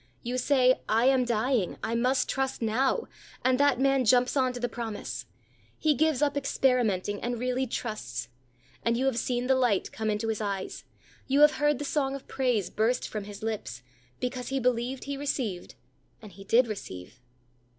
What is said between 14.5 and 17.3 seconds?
believed he received, and he did receive.